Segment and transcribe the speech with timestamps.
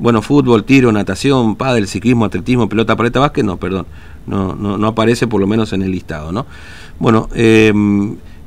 [0.00, 3.86] bueno, fútbol, tiro, natación, pádel, ciclismo, atletismo, pelota, paleta, básquet, no, perdón,
[4.26, 6.46] no, no, no aparece por lo menos en el listado, ¿no?
[6.98, 7.72] Bueno, eh,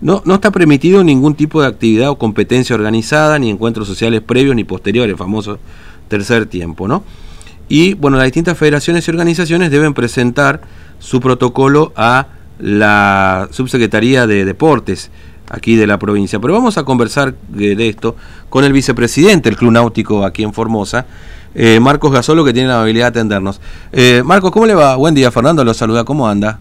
[0.02, 4.56] no, no está permitido ningún tipo de actividad o competencia organizada, ni encuentros sociales previos
[4.56, 5.60] ni posteriores, famoso
[6.10, 7.04] tercer tiempo, ¿no?
[7.70, 10.62] Y bueno, las distintas federaciones y organizaciones deben presentar
[11.00, 12.28] su protocolo a
[12.60, 15.12] la Subsecretaría de Deportes
[15.50, 16.40] aquí de la provincia.
[16.40, 18.16] Pero vamos a conversar de, esto
[18.50, 21.06] con el vicepresidente del Club Náutico aquí en Formosa,
[21.56, 23.62] eh, Marcos Gasolo, que tiene la amabilidad de atendernos.
[23.92, 24.96] Eh, Marcos, ¿cómo le va?
[24.96, 26.60] Buen día, Fernando, lo saluda, ¿cómo anda?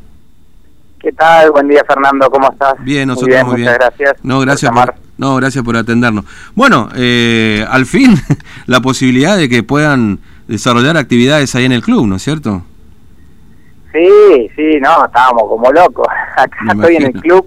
[1.01, 1.51] ¿Qué tal?
[1.51, 2.75] Buen día, Fernando, ¿cómo estás?
[2.85, 3.73] Bien, nosotros muy bien.
[3.73, 4.15] Muchas gracias.
[4.23, 6.25] No, gracias por, no, gracias por atendernos.
[6.55, 8.15] Bueno, eh, al fin,
[8.67, 12.63] la posibilidad de que puedan desarrollar actividades ahí en el club, ¿no es cierto?
[13.93, 16.07] Sí, sí, no, estábamos como locos.
[16.37, 17.47] Acá estoy en el club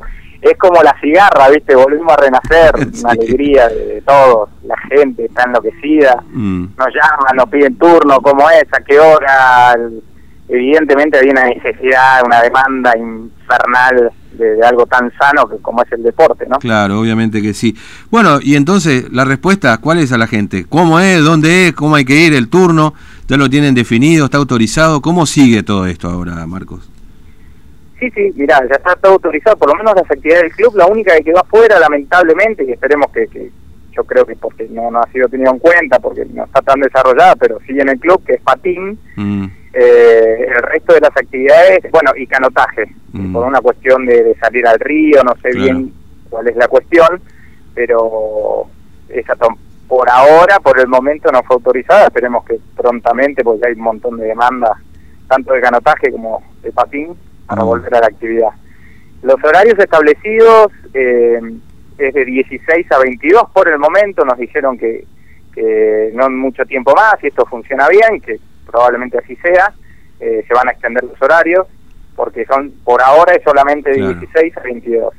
[0.52, 1.75] es como la cigarra, ¿viste?
[1.75, 6.66] Volvimos a renacer, una alegría de, todos, la gente está enloquecida, mm.
[6.77, 9.75] nos llaman, nos piden turno, cómo es, a qué hora,
[10.48, 16.03] evidentemente hay una necesidad, una demanda infernal de, algo tan sano que como es el
[16.03, 16.58] deporte, ¿no?
[16.59, 17.75] Claro, obviamente que sí.
[18.11, 20.66] Bueno, y entonces, la respuesta, ¿cuál es a la gente?
[20.67, 21.23] ¿Cómo es?
[21.23, 21.73] ¿Dónde es?
[21.73, 22.33] ¿Cómo hay que ir?
[22.33, 22.94] ¿El turno?
[23.27, 24.25] ¿Ya lo tienen definido?
[24.25, 25.02] ¿Está autorizado?
[25.02, 26.89] ¿Cómo sigue todo esto ahora, Marcos?
[27.99, 30.86] Sí, sí, mirá, ya está todo autorizado, por lo menos las actividades del club, la
[30.86, 33.52] única que quedó afuera, lamentablemente, y esperemos que, que
[33.96, 36.80] yo creo que porque no, no ha sido tenido en cuenta, porque no está tan
[36.80, 39.46] desarrollada, pero sí en el club, que es patín, mm.
[39.74, 43.34] eh, el resto de las actividades, bueno, y canotaje, mm.
[43.34, 45.94] por una cuestión de, salir al río, no sé bien
[46.30, 47.22] cuál es la cuestión,
[47.73, 48.68] pero
[49.10, 49.36] esa
[49.88, 54.18] por ahora, por el momento no fue autorizada, esperemos que prontamente, porque hay un montón
[54.18, 54.72] de demandas,
[55.28, 57.68] tanto de canotaje como de patín, para mm.
[57.68, 58.50] volver a la actividad.
[59.22, 61.40] Los horarios establecidos eh,
[61.98, 65.06] es de 16 a 22 por el momento, nos dijeron que,
[65.54, 69.74] que no mucho tiempo más, y esto funciona bien, que probablemente así sea,
[70.20, 71.68] eh, se van a extender los horarios,
[72.16, 75.14] porque son por ahora es solamente de 16 a 22.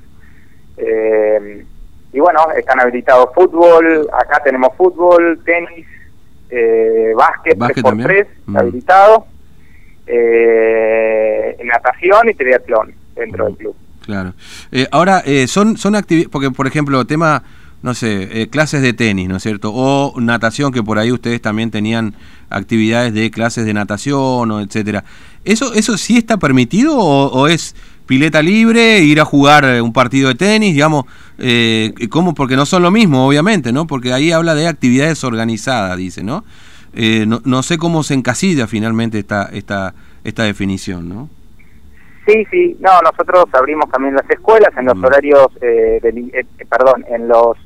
[0.79, 1.65] Eh,
[2.13, 5.87] y bueno, están habilitados fútbol, acá tenemos fútbol, tenis,
[6.51, 8.57] eh, básquet, 3x3 mm.
[8.57, 9.27] habilitado
[10.07, 13.77] eh, natación y triatlón dentro del club.
[14.07, 14.35] Claro.
[14.71, 17.43] Eh, ahora, eh, son, son actividades, porque por ejemplo, tema,
[17.83, 19.73] no sé, eh, clases de tenis, ¿no es cierto?
[19.75, 22.15] O natación, que por ahí ustedes también tenían
[22.49, 25.05] actividades de clases de natación, o etcétera.
[25.45, 27.75] ¿Eso, ¿Eso sí está permitido o, es
[28.07, 31.07] pileta libre, ir a jugar un partido de tenis, digamos,
[31.39, 32.33] eh, ¿cómo?
[32.33, 33.89] Porque no son lo mismo, obviamente, ¿no?
[33.89, 36.45] Porque ahí habla de actividades organizadas, dice, ¿no?
[36.95, 41.29] Eh, no, no, sé cómo se encasilla finalmente esta, esta, esta definición, ¿no?
[42.27, 45.05] Sí, sí, no, nosotros abrimos también las escuelas en los mm.
[45.05, 47.57] horarios, eh, eh, perdón, en los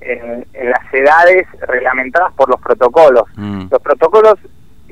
[0.00, 3.24] en, las edades reglamentadas por los protocolos.
[3.36, 3.66] Mm.
[3.70, 4.34] Los protocolos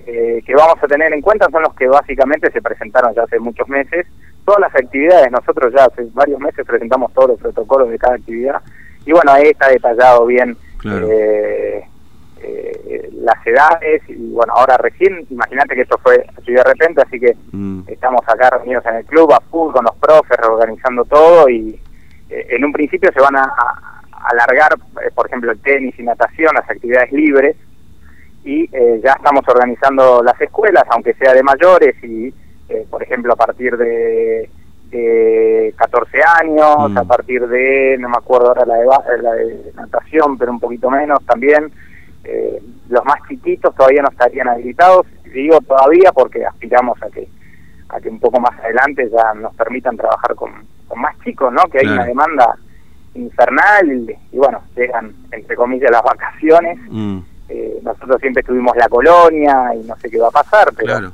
[0.06, 3.68] que vamos a tener en cuenta son los que básicamente se presentaron ya hace muchos
[3.68, 4.06] meses.
[4.44, 8.60] Todas las actividades, nosotros ya hace varios meses presentamos todos los protocolos de cada actividad
[9.06, 11.59] y bueno, ahí está detallado bien eh,
[13.20, 17.36] las edades y bueno, ahora recién, imagínate que esto fue así de repente, así que
[17.52, 17.82] mm.
[17.86, 21.78] estamos acá reunidos en el club a full con los profes, organizando todo y
[22.30, 23.52] eh, en un principio se van a,
[24.32, 27.56] alargar, eh, por ejemplo, el tenis y natación, las actividades libres
[28.44, 32.32] y eh, ya estamos organizando las escuelas, aunque sea de mayores y,
[32.88, 34.48] por ejemplo, a partir de,
[34.90, 36.98] de 14 años, mm.
[36.98, 40.90] a partir de, no me acuerdo ahora la de, la de natación, pero un poquito
[40.90, 41.70] menos también,
[42.24, 47.28] eh, los más chiquitos todavía no estarían habilitados, digo todavía porque aspiramos a que
[47.88, 50.52] a que un poco más adelante ya nos permitan trabajar con,
[50.96, 51.62] más chicos, ¿no?
[51.64, 52.56] Que hay una demanda
[53.14, 56.78] infernal y bueno, llegan entre comillas las vacaciones.
[56.88, 57.18] Mm.
[57.48, 61.12] Eh, nosotros siempre estuvimos la colonia y no sé qué va a pasar, pero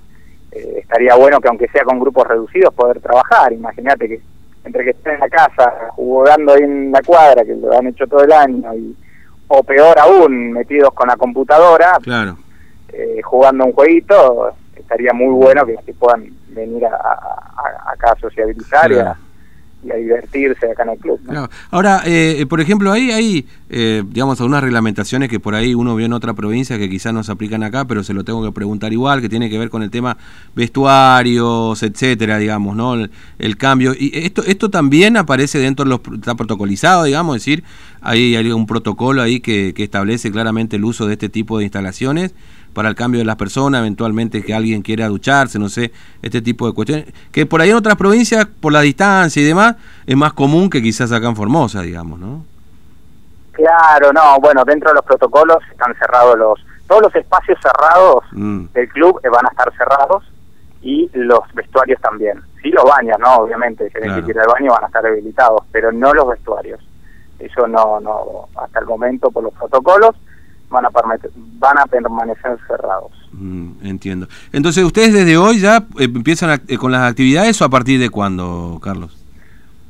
[0.53, 3.53] eh, estaría bueno que aunque sea con grupos reducidos poder trabajar.
[3.53, 4.21] Imagínate que
[4.65, 8.07] entre que estén en la casa jugando ahí en la cuadra, que lo han hecho
[8.07, 8.97] todo el año, y
[9.49, 12.37] o peor aún, metidos con la computadora, claro.
[12.89, 18.99] eh, jugando un jueguito, estaría muy bueno que, puedan venir a, acá a sociabilizar y,
[18.99, 19.17] a,
[19.95, 21.21] divertirse acá en el club.
[21.71, 26.07] Ahora, eh, por ejemplo, ahí hay, eh, digamos, algunas reglamentaciones que por ahí uno vio
[26.07, 28.93] en otra provincia que quizás no se aplican acá, pero se lo tengo que preguntar
[28.93, 30.17] igual, que tiene que ver con el tema
[30.55, 32.95] vestuarios, etcétera, digamos, ¿no?
[33.39, 33.95] El, cambio.
[33.99, 37.65] Y esto, esto también aparece dentro de los, está protocolizado, digamos, es decir,
[38.01, 42.35] hay, hay un protocolo ahí que establece claramente el uso de este tipo de instalaciones
[42.77, 46.67] para el cambio de las personas, eventualmente que alguien quiera ducharse, no sé, este tipo
[46.67, 50.35] de cuestiones, que por ahí en otras provincias, por la distancia y demás, es más
[50.35, 52.45] común que quizás acá en Formosa, digamos, ¿no?
[53.53, 58.67] Claro, no, bueno, dentro de los protocolos están cerrados los todos los espacios cerrados mm.
[58.75, 60.31] del club van a estar cerrados
[60.83, 62.43] y los vestuarios también.
[62.63, 63.37] Sí, los baños, ¿no?
[63.37, 64.23] Obviamente, si claro.
[64.23, 66.79] que ir al baño van a estar habilitados, pero no los vestuarios.
[67.39, 70.15] Eso no, no, hasta el momento por los protocolos
[70.71, 70.91] van a,
[71.59, 73.13] van a permanecer cerrados.
[73.33, 74.29] Mm, entiendo.
[74.53, 78.11] Entonces, ¿ustedes desde hoy ya eh, empiezan eh, con las actividades o a partir de
[78.11, 79.23] cuándo, Carlos?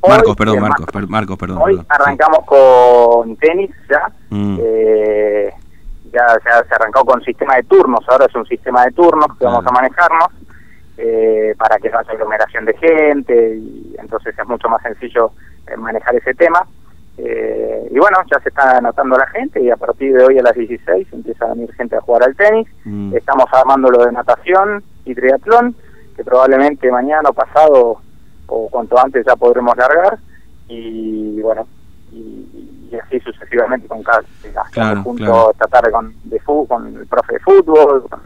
[0.07, 1.59] Marcos, perdón, Marcos, Marcos, perdón.
[1.61, 4.11] Hoy arrancamos con tenis ya.
[4.29, 4.57] Mm.
[4.61, 5.53] Eh,
[6.11, 9.65] ya, se arrancó con sistema de turnos, ahora es un sistema de turnos que vamos
[9.65, 10.29] a manejarnos
[10.97, 15.31] eh, para que no haya aglomeración de gente y entonces es mucho más sencillo
[15.67, 16.65] eh, manejar ese tema.
[17.17, 20.43] Eh, y bueno, ya se está anotando la gente y a partir de hoy a
[20.43, 22.67] las 16 empieza a venir gente a jugar al tenis.
[22.85, 23.15] Mm.
[23.15, 25.75] Estamos armando lo de natación y triatlón,
[26.15, 28.01] que probablemente mañana o pasado
[28.47, 30.19] o cuanto antes ya podremos largar.
[30.67, 31.67] Y bueno,
[32.11, 34.23] y, así sucesivamente con cada
[34.71, 38.21] claro, junto esta tarde con, de con el profe de fútbol, con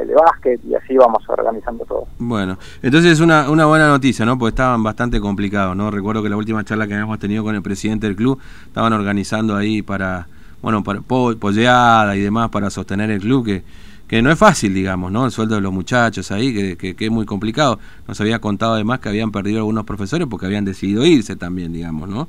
[0.00, 2.06] el de básquet y así vamos organizando todo.
[2.18, 4.38] Bueno, entonces es una, una buena noticia, ¿no?
[4.38, 5.90] Porque estaban bastante complicados, ¿no?
[5.90, 9.56] Recuerdo que la última charla que habíamos tenido con el presidente del club, estaban organizando
[9.56, 10.26] ahí para,
[10.62, 13.62] bueno, para polleada y demás para sostener el club, que,
[14.08, 15.24] que no es fácil, digamos, ¿no?
[15.24, 17.78] El sueldo de los muchachos ahí, que, que, es muy complicado.
[18.08, 22.08] Nos había contado además que habían perdido algunos profesores porque habían decidido irse también, digamos,
[22.08, 22.28] ¿no?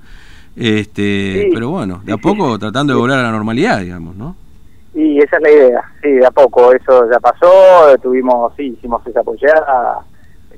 [0.56, 4.36] Este, pero bueno, de a poco tratando de volver a la normalidad, digamos, ¿no?
[4.94, 9.06] Y esa es la idea, sí, de a poco, eso ya pasó, tuvimos, sí, hicimos
[9.08, 10.04] esa apoyada,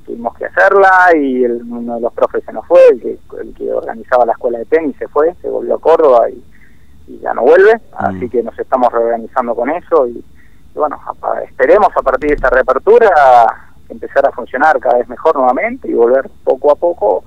[0.06, 3.72] tuvimos que hacerla y uno de los profes se nos fue, el que, el que
[3.72, 6.44] organizaba la escuela de tenis se fue, se volvió a Córdoba y,
[7.22, 8.30] ya no vuelve, así mm.
[8.30, 10.24] que nos estamos reorganizando con eso y,
[10.74, 11.00] bueno,
[11.44, 13.10] esperemos a partir de esta reapertura
[13.90, 17.24] empezar a funcionar cada vez mejor nuevamente y volver poco a poco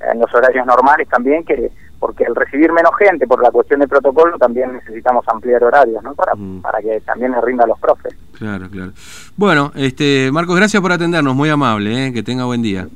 [0.00, 3.88] en los horarios normales también que porque al recibir menos gente por la cuestión de
[3.88, 6.14] protocolo también necesitamos ampliar horarios, ¿no?
[6.14, 6.62] Para, mm.
[6.62, 8.14] para que también le rinda a los profes.
[8.38, 8.92] Claro, claro.
[9.36, 12.12] Bueno, este Marcos, gracias por atendernos, muy amable, ¿eh?
[12.12, 12.88] que tenga buen día.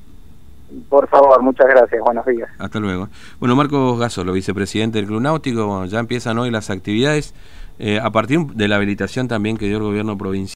[0.88, 2.48] Por favor, muchas gracias, buenos días.
[2.58, 3.08] Hasta luego.
[3.38, 7.34] Bueno, Marcos Gasolo, vicepresidente del Club Náutico, ya empiezan hoy las actividades
[7.78, 10.50] eh, a partir de la habilitación también que dio el gobierno provincial.